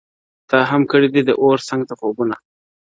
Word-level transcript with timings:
تا 0.49 0.59
هم 0.71 0.81
کړي 0.91 1.07
دي 1.13 1.21
د 1.25 1.31
اور 1.43 1.57
څنګ 1.69 1.81
ته 1.89 1.93
خوبونه؟!.! 1.99 2.37